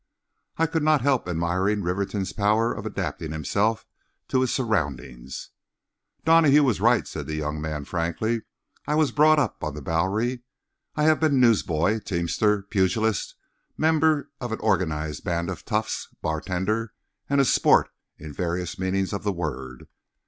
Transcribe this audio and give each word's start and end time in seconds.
I 0.57 0.65
could 0.65 0.81
not 0.81 1.01
help 1.01 1.29
admiring 1.29 1.83
Rivington's 1.83 2.33
power 2.33 2.73
of 2.73 2.87
adapting 2.87 3.31
himself 3.31 3.85
to 4.29 4.41
his 4.41 4.51
surroundings. 4.51 5.49
"Donahue 6.25 6.63
was 6.63 6.81
right," 6.81 7.07
said 7.07 7.27
the 7.27 7.35
young 7.35 7.61
man, 7.61 7.85
frankly; 7.85 8.41
"I 8.87 8.95
was 8.95 9.11
brought 9.11 9.37
up 9.37 9.63
on 9.63 9.75
the 9.75 9.81
Bowery. 9.83 10.41
I 10.95 11.03
have 11.03 11.19
been 11.19 11.39
news 11.39 11.61
boy, 11.61 11.99
teamster, 11.99 12.63
pugilist, 12.63 13.35
member 13.77 14.31
of 14.41 14.51
an 14.51 14.59
organized 14.61 15.23
band 15.23 15.51
of 15.51 15.65
'toughs,' 15.65 16.07
bartender, 16.23 16.93
and 17.29 17.39
a 17.39 17.45
'sport' 17.45 17.91
in 18.17 18.33
various 18.33 18.79
meanings 18.79 19.13
of 19.13 19.21
the 19.21 19.31
word. 19.31 19.87